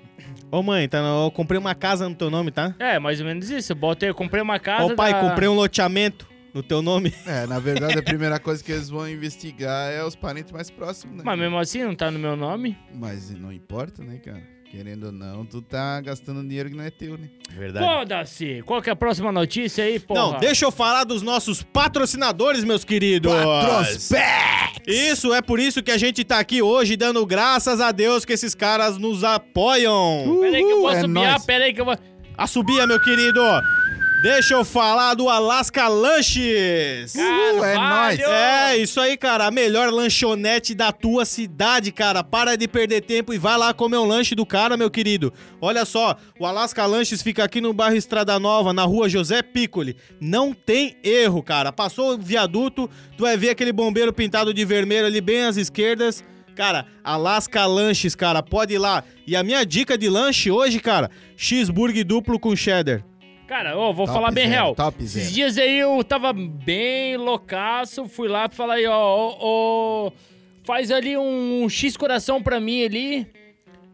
[0.51, 2.75] Ô mãe, tá, eu comprei uma casa no teu nome, tá?
[2.79, 3.73] É, mais ou menos isso.
[3.73, 4.93] Eu botei, eu comprei uma casa.
[4.93, 7.13] Ô pai, da- comprei um loteamento no teu nome.
[7.27, 11.17] É, na verdade, a primeira coisa que eles vão investigar é os parentes mais próximos,
[11.17, 11.23] né?
[11.25, 12.77] Mas mesmo assim não tá no meu nome.
[12.95, 14.59] Mas não importa, né, cara?
[14.71, 17.31] Querendo ou não, tu tá gastando dinheiro que não é teu, né?
[17.51, 17.87] Verdade.
[17.87, 18.63] Foda-se!
[18.67, 20.21] Qual que é a próxima notícia aí, porra?
[20.21, 23.33] Não, deixa eu falar dos nossos patrocinadores, meus queridos.
[24.87, 28.35] Isso, é por isso que a gente tá aqui hoje dando graças a Deus que
[28.35, 30.39] esses caras nos apoiam.
[30.43, 31.47] Pera aí que eu vou é nóis.
[31.47, 31.97] pera aí que eu vou...
[32.37, 33.41] Assobia, meu querido.
[34.21, 37.15] Deixa eu falar do Alaska Lanches.
[37.15, 38.19] Uhul, é nóis.
[38.19, 39.47] É, isso aí, cara.
[39.47, 42.25] A melhor lanchonete da tua cidade, cara.
[42.25, 45.33] Para de perder tempo e vai lá comer um lanche do cara, meu querido.
[45.61, 49.97] Olha só, o Alaska Lanches fica aqui no bairro Estrada Nova, na rua José Piccoli.
[50.21, 51.71] Não tem erro, cara.
[51.71, 56.25] Passou o viaduto, tu vai ver aquele bombeiro pintado de vermelho ali bem às esquerdas.
[56.57, 59.05] Cara, Alaska Lanches, cara, pode ir lá.
[59.25, 63.05] E a minha dica de lanche hoje, cara, cheeseburger duplo com cheddar.
[63.49, 64.75] Cara, ô, vou Top falar bem zero, real.
[64.75, 65.35] top Esses zero.
[65.35, 70.13] dias aí eu tava bem loucaço, fui lá pra falar aí, ó, ó, ó,
[70.65, 73.27] faz ali um X coração pra mim ali.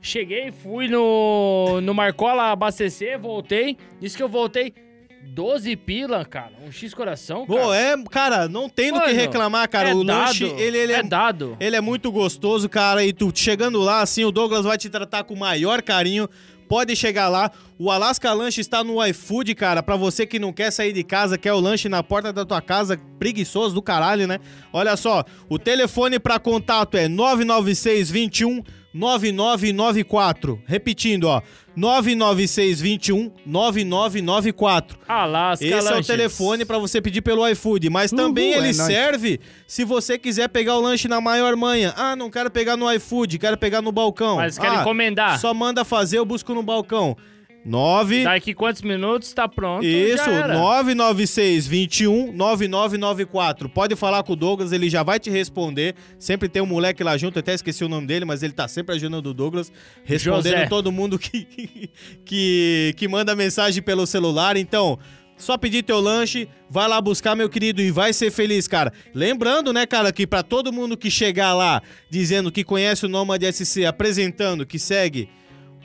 [0.03, 3.79] Cheguei, fui no, no Marcola abastecer, voltei.
[4.01, 4.75] Disse que eu voltei
[5.23, 6.53] 12 pila, cara.
[6.67, 7.77] Um X coração, Pô, cara.
[7.77, 9.91] é, cara, não tem do que reclamar, cara.
[9.91, 11.57] é o dado, lanche, ele, ele é, é dado.
[11.59, 13.05] ele é muito gostoso, cara.
[13.05, 16.29] E tu chegando lá, assim, o Douglas vai te tratar com o maior carinho.
[16.69, 17.51] Pode chegar lá.
[17.79, 19.83] O Alaska Lanche está no iFood, cara.
[19.83, 22.61] Pra você que não quer sair de casa, quer o lanche na porta da tua
[22.63, 24.39] casa, preguiçoso do caralho, né?
[24.73, 28.63] Olha só, o telefone pra contato é 996 21
[28.95, 30.63] 9994.
[30.67, 31.43] Repetindo, ó.
[31.77, 34.99] 996 21 9994.
[35.09, 38.77] Alasca Esse é o telefone pra você pedir pelo iFood, mas também Uhul, ele é
[38.77, 38.93] nóis.
[38.93, 41.93] serve se você quiser pegar o lanche na maior manha.
[41.97, 44.37] Ah, não quero pegar no iFood, quero pegar no balcão.
[44.37, 45.41] Mas quer ah, encomendar.
[45.41, 47.17] Só manda fazer, eu busco no balcão.
[47.65, 49.85] 9 Daqui quantos minutos tá pronto?
[49.85, 50.55] Isso, já era.
[50.55, 53.69] 996 21 9994.
[53.69, 55.95] Pode falar com o Douglas, ele já vai te responder.
[56.19, 58.95] Sempre tem um moleque lá junto, até esqueci o nome dele, mas ele tá sempre
[58.95, 59.73] ajudando o Douglas,
[60.05, 60.67] respondendo José.
[60.67, 61.91] todo mundo que,
[62.25, 64.57] que, que manda mensagem pelo celular.
[64.57, 64.99] Então,
[65.37, 68.93] só pedir teu lanche, vai lá buscar, meu querido, e vai ser feliz, cara.
[69.15, 73.43] Lembrando, né, cara, que pra todo mundo que chegar lá dizendo que conhece o Nomad
[73.43, 75.29] SC, apresentando, que segue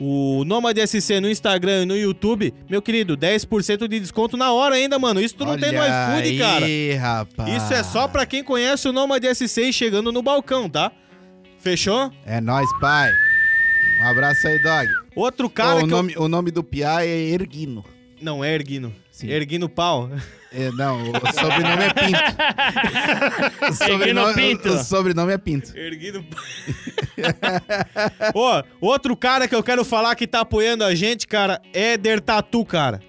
[0.00, 4.74] o Nomad SC no Instagram e no YouTube, meu querido, 10% de desconto na hora
[4.76, 5.20] ainda, mano.
[5.20, 6.64] Isso tu não tem no Olha iFood, cara.
[6.66, 7.62] aí, rapaz.
[7.62, 10.90] Isso é só pra quem conhece o Nomad SC chegando no balcão, tá?
[11.58, 12.10] Fechou?
[12.24, 13.10] É nóis, pai.
[14.02, 14.88] Um abraço aí, dog.
[15.14, 17.84] Outro cara Ô, o, que eu- nome, o nome do Piá é Erguino.
[18.22, 18.94] Não, é Erguino.
[19.10, 19.28] Sim.
[19.28, 20.10] Erguino Pau.
[20.52, 22.20] É, não, o sobrenome é Pinto.
[23.70, 24.68] O sobrenome, Pinto.
[24.68, 25.76] O, o sobrenome é Pinto.
[25.78, 26.24] Erguido.
[28.34, 32.20] Ó, outro cara que eu quero falar que tá apoiando a gente, cara, é Éder
[32.20, 33.00] Tatu, cara.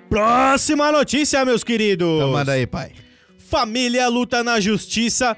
[0.09, 2.07] Próxima notícia, meus queridos.
[2.17, 2.91] Então manda aí, pai.
[3.37, 5.37] Família luta na justiça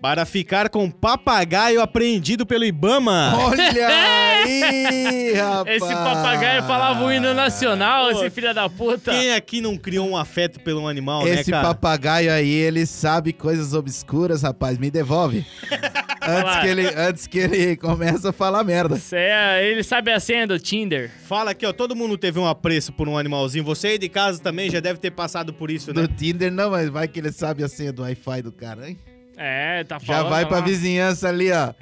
[0.00, 3.34] para ficar com papagaio apreendido pelo Ibama.
[3.36, 3.86] Olha
[4.44, 5.76] aí, rapaz.
[5.76, 9.12] Esse papagaio falava o hino nacional, Pô, esse filho da puta.
[9.12, 11.68] Quem aqui não criou um afeto pelo animal, né, Esse cara?
[11.68, 14.76] papagaio aí, ele sabe coisas obscuras, rapaz.
[14.76, 15.46] Me devolve.
[16.30, 18.96] antes, que ele, antes que ele comece a falar merda.
[18.96, 21.10] Cê é- ele sabe a senha do Tinder.
[21.24, 23.64] Fala aqui, ó, todo mundo teve um apreço por um animalzinho.
[23.64, 26.02] Você aí de casa também já deve ter passado por isso, né?
[26.02, 28.98] Do Tinder não, mas vai que ele sabe a senha do Wi-Fi do cara, hein?
[29.36, 30.62] É, tá Já falando vai pra lá.
[30.64, 31.72] vizinhança ali, ó.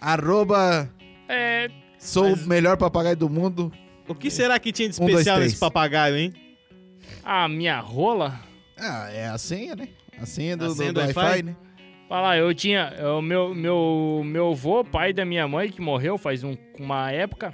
[0.00, 0.88] Arroba
[1.28, 3.72] É, sou Mas- o melhor papagaio do mundo.
[4.08, 6.32] O que será que tinha de Um, dois, especial nesse papagaio, hein?
[7.24, 8.38] a minha rola.
[8.78, 9.88] Ah, é a senha, né?
[10.20, 11.18] A senha do, do, do do Wi-Fi?
[11.20, 11.56] Wi-Fi, né?
[12.08, 12.92] Fala lá, eu tinha.
[13.16, 17.52] O meu, meu, meu avô, pai da minha mãe, que morreu faz um- uma época,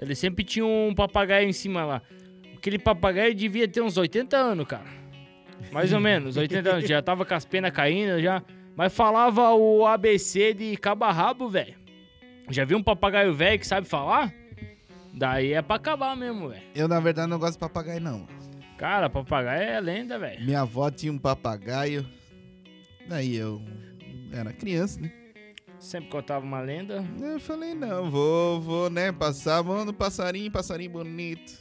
[0.00, 2.02] ele sempre tinha um papagaio em cima lá.
[2.56, 4.84] Aquele papagaio devia ter uns 80 anos, cara.
[5.70, 6.88] Mais ou menos, 80 anos.
[6.88, 8.42] Já tava com as penas caindo, já.
[8.76, 11.74] Mas falava o ABC de cabo a rabo, velho.
[12.50, 14.32] Já viu um papagaio velho que sabe falar?
[15.12, 16.62] Daí é pra acabar mesmo, velho.
[16.74, 18.26] Eu, na verdade, não gosto de papagaio, não.
[18.76, 20.44] Cara, papagaio é lenda, velho.
[20.44, 22.04] Minha avó tinha um papagaio.
[23.08, 23.60] Daí eu
[24.32, 25.12] era criança, né?
[25.78, 27.04] Sempre contava uma lenda.
[27.20, 29.12] Eu falei, não, vou, vou, né?
[29.12, 31.52] Passar, mano, passarinho, passarinho bonito.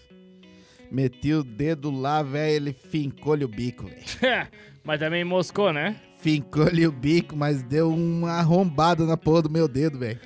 [0.90, 4.04] Meti o dedo lá, velho, ele fincou-lhe o bico, velho.
[4.84, 6.00] Mas também moscou, né?
[6.20, 10.20] Fincou-lhe o bico, mas deu uma arrombada na porra do meu dedo, velho.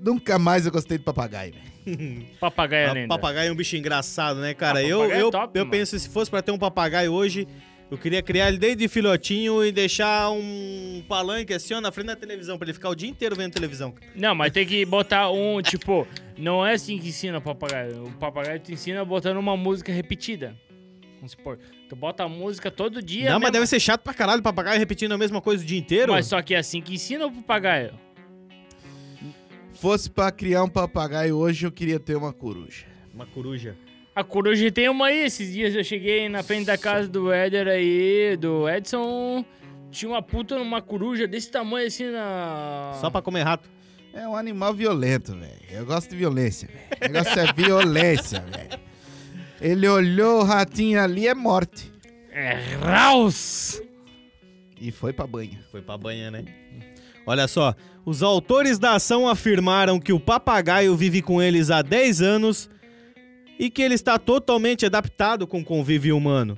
[0.00, 2.26] Nunca mais eu gostei de papagaio, velho.
[2.40, 3.08] Papagaio é Pa- lenda.
[3.08, 4.78] Papagaio é um bicho engraçado, né, cara?
[4.78, 5.70] Ah, eu é eu, top, eu mano.
[5.70, 7.46] penso, se fosse pra ter um papagaio hoje,
[7.90, 12.16] Eu queria criar ele desde filhotinho e deixar um palanque assim, ó, na frente da
[12.16, 13.94] televisão, pra ele ficar o dia inteiro vendo televisão.
[14.14, 18.04] Não, mas tem que botar um, tipo, não é assim que ensina o papagaio.
[18.04, 20.54] O papagaio te ensina botando uma música repetida.
[21.16, 23.30] Vamos supor, tu bota a música todo dia.
[23.30, 25.78] não, mas deve ser chato pra caralho o papagaio repetindo a mesma coisa o dia
[25.78, 26.12] inteiro.
[26.12, 27.94] Mas só que é assim que ensina o papagaio.
[29.72, 32.84] Fosse pra criar um papagaio hoje, eu queria ter uma coruja.
[33.14, 33.76] Uma coruja.
[34.18, 35.26] A coruja tem uma aí.
[35.26, 39.44] Esses dias eu cheguei na frente da casa do Éder aí, do Edson.
[39.92, 42.98] Tinha uma puta numa coruja desse tamanho assim na.
[43.00, 43.70] Só pra comer rato.
[44.12, 45.60] É um animal violento, velho.
[45.70, 47.10] Eu gosto de violência, velho.
[47.10, 48.80] O negócio é violência, velho.
[49.60, 51.88] Ele olhou o ratinho ali, é morte.
[52.32, 53.80] É Raus!
[54.80, 55.60] E foi pra banha.
[55.70, 56.44] Foi pra banha, né?
[57.24, 57.72] Olha só,
[58.04, 62.68] os autores da ação afirmaram que o papagaio vive com eles há 10 anos
[63.58, 66.56] e que ele está totalmente adaptado com o convívio humano.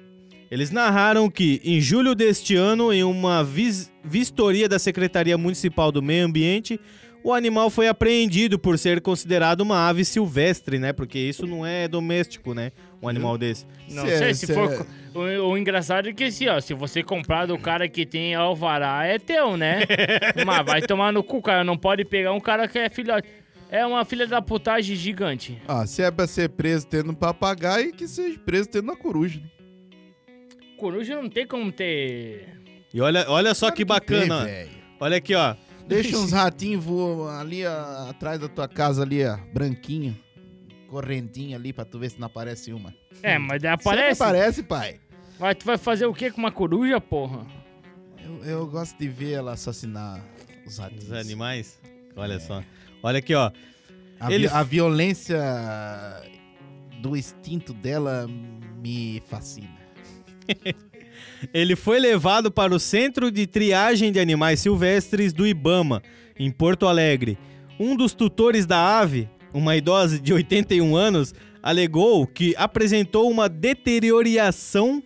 [0.51, 6.03] Eles narraram que, em julho deste ano, em uma vis- vistoria da Secretaria Municipal do
[6.03, 6.79] Meio Ambiente,
[7.23, 10.93] o animal foi apreendido por ser considerado uma ave silvestre, né?
[10.93, 12.73] Porque isso não é doméstico, né?
[13.01, 13.65] Um animal desse.
[13.91, 14.87] Não Cê- sei se cê- for.
[15.15, 19.07] O, o engraçado é que assim, ó, se você comprar do cara que tem alvará,
[19.07, 19.81] é teu, né?
[20.47, 21.63] Mas vai tomar no cu, cara.
[21.63, 23.29] Não pode pegar um cara que é filhote.
[23.71, 25.61] É uma filha da putagem gigante.
[25.69, 29.41] Ah, se é pra ser preso tendo um papagaio, que seja preso tendo uma coruja.
[29.41, 29.47] né?
[30.77, 32.61] Coruja não tem como ter.
[32.93, 34.41] E olha, olha só Claro que tem, bacana.
[34.41, 34.45] ó.
[34.45, 34.71] velho.
[34.99, 35.55] olha aqui, ó.
[35.87, 40.19] Deixa uns ratinhos voando ali ó, atrás da tua casa ali, ó, branquinho.
[40.89, 42.93] Correntinho ali pra tu ver se não aparece uma.
[43.23, 44.23] É, mas daí Sempre aparece.
[44.23, 45.01] aparece, pai.
[45.39, 47.47] Mas tu vai fazer o que com uma coruja, porra?
[48.25, 50.21] Eu, eu gosto de ver ela assassinar
[50.67, 51.05] os ratinhos.
[51.05, 51.79] Os animais.
[52.17, 52.63] Olha só.
[53.03, 53.51] Olha aqui, ó.
[54.19, 55.39] A, vi- Ele- a violência
[57.01, 58.27] do instinto dela
[58.83, 59.69] me fascina.
[61.55, 66.03] Ele foi levado para o Centro de Triagem de Animais Silvestres do Ibama,
[66.39, 67.39] em Porto Alegre.
[67.79, 75.03] Um dos tutores da ave, uma idosa de 81 anos, alegou que apresentou uma deterioração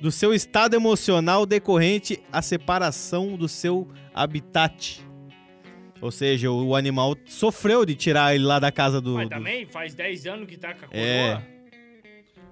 [0.00, 5.00] do seu estado emocional decorrente à separação do seu habitat.
[6.02, 9.14] Ou seja, o animal sofreu de tirar ele lá da casa do.
[9.14, 11.02] Mas do- também faz 10 anos que tá com a coroa.
[11.02, 11.42] É.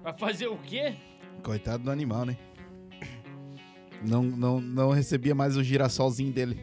[0.01, 0.93] Vai fazer o quê?
[1.43, 2.37] Coitado do animal, né?
[4.03, 6.57] Não, não, não recebia mais o girassolzinho dele.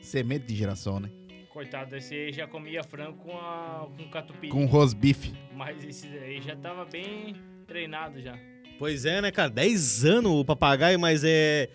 [0.00, 1.10] Semente de girassol, né?
[1.52, 4.48] Coitado, esse aí já comia frango com, a, com catupiry.
[4.50, 5.32] Com rosbife.
[5.54, 8.36] Mas esse aí já tava bem treinado já.
[8.78, 9.48] Pois é, né, cara?
[9.50, 11.68] 10 anos o papagaio, mas é.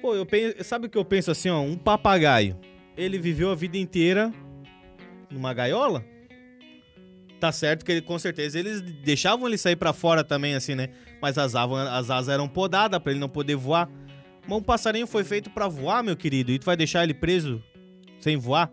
[0.00, 0.64] Pô, eu penso.
[0.64, 1.60] Sabe o que eu penso assim, ó?
[1.60, 2.56] Um papagaio.
[2.96, 4.32] Ele viveu a vida inteira
[5.30, 6.04] numa gaiola?
[7.40, 10.90] Tá certo que ele, com certeza, eles deixavam ele sair pra fora também, assim, né?
[11.20, 13.88] Mas as, as asas eram podadas pra ele não poder voar.
[14.46, 16.52] Mas um passarinho foi feito pra voar, meu querido.
[16.52, 17.62] E tu vai deixar ele preso
[18.20, 18.70] sem voar?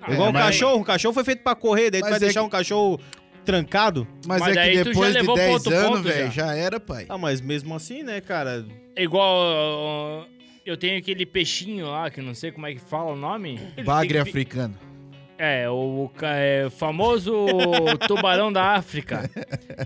[0.00, 0.80] Ah, Igual o mas- cachorro.
[0.80, 3.00] O cachorro foi feito pra correr, daí tu Mas vai é deixar que- um cachorro
[3.44, 4.06] trancado?
[4.26, 6.30] Mas, Mas é que tu já depois de levou pra 10 outro anos, ponto velho,
[6.32, 6.46] já.
[6.46, 7.06] já era, pai.
[7.08, 8.66] Ah, mas mesmo assim, né, cara?
[8.96, 9.28] É igual.
[9.28, 10.24] ó,
[10.70, 13.58] Eu tenho aquele peixinho lá, que eu não sei como é que fala o nome.
[13.84, 14.78] Bagre tem africano.
[15.36, 17.34] É, o, é, famoso
[18.06, 19.28] tubarão da África.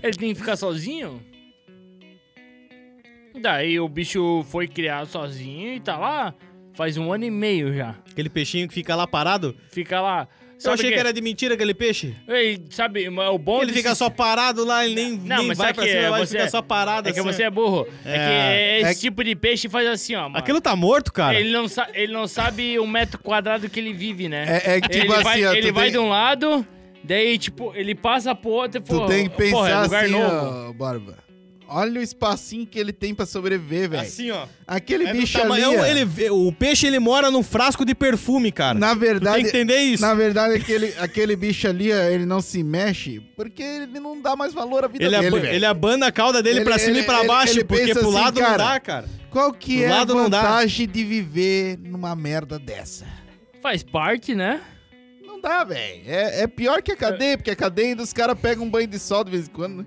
[0.03, 1.19] Ele tem que ficar sozinho?
[3.41, 6.35] Daí o bicho foi criado sozinho e tá lá
[6.75, 7.95] faz um ano e meio já.
[8.11, 9.55] Aquele peixinho que fica lá parado.
[9.71, 10.27] Fica lá.
[10.57, 12.15] Sabe achei que- que era de mentira aquele peixe.
[12.27, 15.47] Ei, sabe, mas o bom Ele desse- fica só parado lá, ele nem, Não, nem
[15.47, 17.31] mas vai pra que cima, ele você fica é- só parado É que assim.
[17.31, 17.85] você é burro.
[18.05, 18.17] É, É.
[18.79, 20.23] que esse É- tipo de peixe faz assim, ó.
[20.23, 20.37] mano.
[20.37, 21.39] Aquilo tá morto, cara.
[21.39, 24.61] Ele não, ele não sabe o metro quadrado que ele vive, né?
[24.65, 26.65] É, é que tipo ele assim, vai, ele tu vai tem, de um lado,
[27.03, 30.03] daí, tipo, ele passa pro outro e tu pô, tem que porra, é pensar lugar
[30.05, 30.69] assim, novo.
[30.69, 31.24] ó, Barba.
[31.67, 34.03] Olha o espacinho que ele tem pra sobreviver, velho.
[34.03, 34.45] Assim, ó.
[34.67, 38.77] Aquele É bicho ali, ele, o peixe, ele mora num frasco de perfume, cara.
[38.77, 40.01] na Tu tem verdade, que entender isso.
[40.01, 44.35] na verdade aquele, aquele bicho ali, ó, ele não se mexe porque ele não dá
[44.35, 45.53] mais valor à vida Ele, dele, velho.
[45.55, 48.07] ele abana a cauda dele Ele- pra cima ele- e pra baixo, ele porque pro
[48.09, 49.09] assim, lado cara, não dá, cara.
[49.29, 53.05] Qual que Do é a vantagem de viver numa merda dessa?
[53.61, 54.61] Faz parte, né?
[55.25, 56.01] Não dá, velho.
[56.07, 58.87] É, é pior que a cadeia, porque a cadeia ainda os caras pegam um banho
[58.87, 59.77] de sol de vez em quando.
[59.79, 59.85] né?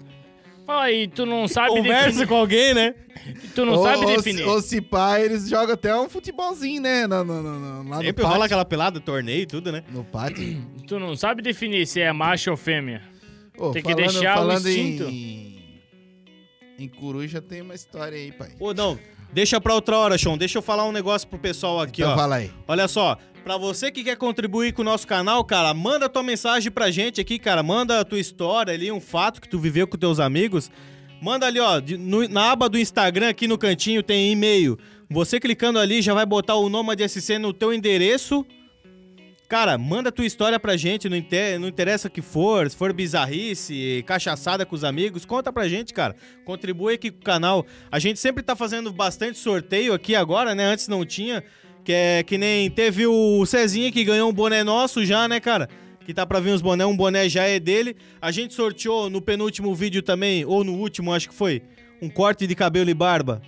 [0.68, 2.26] Fala aí, tu não sabe Conversa definir.
[2.28, 2.94] com alguém, né?
[3.54, 4.42] Tu não ou, sabe ou definir.
[4.42, 7.06] Se, ou se pá, eles jogam até um futebolzinho, né?
[7.06, 9.82] No, no, no, no- lá no Sempre rola aquela pelada, torneio e tudo, né?
[9.90, 10.62] No pátio.
[10.86, 13.00] Tu não sabe definir se é macho ou fêmea.
[13.56, 15.04] Ô, Tem que deixar o falando instinto.
[15.04, 15.80] em...
[16.78, 18.50] em coruja, tem uma história aí, pai.
[18.60, 18.98] Ô, não.
[19.32, 20.36] Deixa pra outra hora, Sean.
[20.36, 22.16] Deixa eu falar um negócio pro pessoal aqui, então ó.
[22.16, 22.50] fala aí.
[22.68, 23.16] Olha só,
[23.48, 27.18] pra você que quer contribuir com o nosso canal, cara, manda tua mensagem pra gente
[27.18, 27.62] aqui, cara.
[27.62, 30.70] Manda a tua história ali, um fato que tu viveu com teus amigos.
[31.22, 34.78] Manda ali, ó, de- no- na aba do Instagram, aqui no cantinho, tem e-mail.
[35.08, 38.44] Você clicando ali já vai botar o Nômade SC no teu endereço.
[39.48, 42.92] Cara, manda tua história pra gente, não, inte- não interessa o que for, se for
[42.92, 46.14] bizarrice, cachaçada com os amigos, conta pra gente, cara.
[46.44, 47.64] Contribui aqui com o canal.
[47.90, 50.66] A gente sempre tá fazendo bastante sorteio aqui agora, né?
[50.66, 51.42] Antes não tinha.
[51.84, 55.68] Que é que nem teve o Cezinha que ganhou um boné nosso já, né, cara?
[56.04, 57.96] Que tá pra vir uns boné, um boné já é dele.
[58.20, 61.62] A gente sorteou no penúltimo vídeo também, ou no último, acho que foi,
[62.00, 63.42] um corte de cabelo e barba.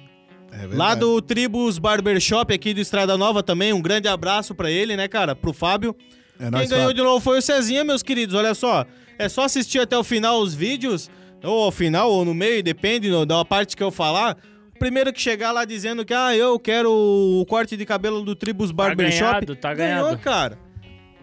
[0.53, 0.77] É.
[0.77, 5.07] Lá do Tribus Barbershop aqui do Estrada Nova também, um grande abraço pra ele, né,
[5.07, 5.37] cara?
[5.37, 5.95] Pro Fábio.
[6.39, 6.97] É Quem nóis, ganhou Fábio.
[6.97, 8.35] de novo foi o Cezinha, meus queridos.
[8.35, 8.85] Olha só,
[9.19, 11.11] é só assistir até o final os vídeos,
[11.43, 14.37] ou ao final, ou no meio, depende da parte que eu falar.
[14.81, 18.71] Primeiro que chegar lá dizendo que, ah, eu quero o corte de cabelo do Tribus
[18.73, 19.31] Barbershop.
[19.47, 20.19] ganhado, tá ganhou, ganhado.
[20.23, 20.59] cara.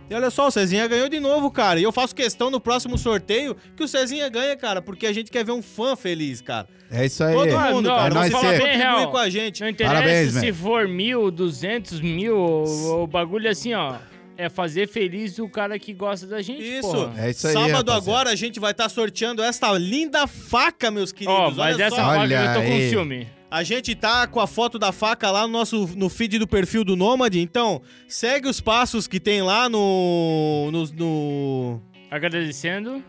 [0.09, 1.79] E olha só, o Cezinha ganhou de novo, cara.
[1.79, 5.29] E eu faço questão no próximo sorteio que o Cezinha ganha, cara, porque a gente
[5.31, 6.67] quer ver um fã feliz, cara.
[6.91, 7.33] É isso aí.
[7.33, 8.07] Todo Ah, mundo, não, cara.
[8.27, 9.11] é vai Bem real.
[9.11, 9.59] com a gente.
[9.61, 10.55] Não interessa Parabéns, se velho.
[10.55, 13.95] for mil, duzentos mil, o, o bagulho assim, ó.
[14.37, 16.87] É fazer feliz o cara que gosta da gente, Isso.
[16.91, 17.13] porra.
[17.25, 17.97] É isso aí, Sábado rapaziada.
[17.97, 21.35] agora a gente vai estar sorteando essa linda faca, meus queridos.
[21.37, 22.01] Ó, mas Olha essa só.
[22.05, 22.89] faca Olha eu tô com aí.
[22.89, 23.27] ciúme.
[23.49, 26.83] A gente tá com a foto da faca lá no nosso no feed do perfil
[26.83, 31.81] do Nômade, então segue os passos que tem lá no no, no-
[32.11, 33.01] Agradecendo.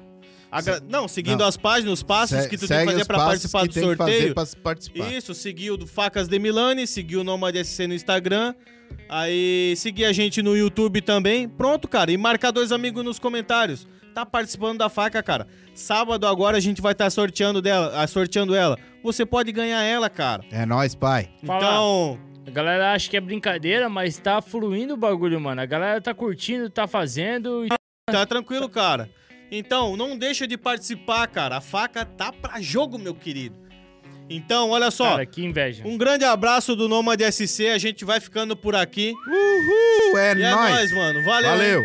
[0.51, 1.47] Agra- não, seguindo Não.
[1.47, 3.83] as páginas, os passos Se- que tu tem que fazer passos participar que do tem
[3.91, 4.35] que fazer sorteio.
[4.35, 5.13] pra participar.
[5.13, 8.55] Isso, seguir o do Facas de Milani, seguir o Nômade SC no Instagram.
[9.09, 11.49] Aí seguir a gente no YouTube também.
[11.49, 12.11] Pronto, cara.
[12.11, 13.87] E marcar dois amigos nos comentários.
[14.15, 15.47] Tá participando da faca, cara.
[15.75, 18.77] Sábado agora a gente vai estar sorteando dela, ah, sorteando ela.
[19.03, 20.43] Você pode ganhar ela, cara.
[20.51, 21.31] É nóis, pai.
[21.45, 21.59] Fala.
[21.61, 25.61] Então, A galera acha que é brincadeira, mas tá fluindo o bagulho, mano.
[25.61, 27.67] A galera tá curtindo, tá fazendo.
[27.67, 27.69] e-
[28.11, 29.11] tá tranquilo, cara.
[29.51, 31.57] Então, não deixa de participar, cara.
[31.57, 33.57] A faca tá pra jogo, meu querido.
[34.31, 35.11] Então, olha só.
[35.13, 35.83] Cara, que inveja.
[35.87, 37.69] Um grande abraço do Nômade SC.
[37.69, 39.15] A gente vai ficando por aqui.
[39.27, 40.75] Uh, é E é nóis.
[40.75, 41.25] nóis, mano.
[41.25, 41.51] Valeu.
[41.51, 41.57] hein?
[41.57, 41.83] Valeu.